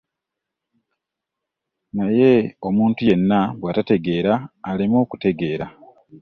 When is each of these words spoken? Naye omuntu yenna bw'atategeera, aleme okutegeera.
Naye 1.95 2.33
omuntu 2.67 3.01
yenna 3.09 3.39
bw'atategeera, 3.59 4.33
aleme 4.69 4.97
okutegeera. 5.03 5.65